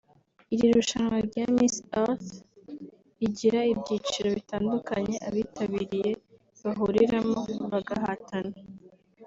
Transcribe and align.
Iri 0.53 0.67
rushanwa 0.75 1.17
rya 1.27 1.45
Miss 1.55 1.75
Earth 2.01 2.29
rigira 3.19 3.61
ibyiciro 3.73 4.27
bitandukanye 4.37 5.15
abitabiriye 5.27 6.09
bahuriramo 6.63 7.41
bagahatana 7.71 8.55